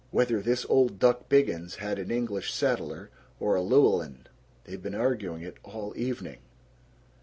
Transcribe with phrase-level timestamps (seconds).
[0.09, 4.25] ("Whether this old duck Biggins had an English setter or a Llewellyn.
[4.63, 6.39] They've been arguing it all evening!")